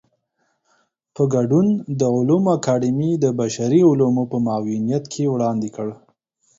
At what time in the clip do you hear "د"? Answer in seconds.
1.99-2.01, 3.23-3.25